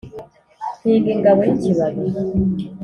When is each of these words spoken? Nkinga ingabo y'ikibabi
Nkinga 0.81 1.09
ingabo 1.15 1.39
y'ikibabi 1.47 2.01